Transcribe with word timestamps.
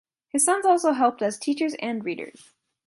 His 0.29 0.43
sons 0.43 0.65
also 0.65 0.93
helped 0.93 1.21
as 1.21 1.37
teachers 1.37 1.75
and 1.79 2.03
readers. 2.03 2.55